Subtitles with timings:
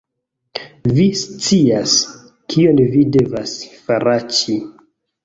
[0.99, 1.93] Vi scias,
[2.53, 3.53] kion vi devas
[3.85, 4.57] faraĉi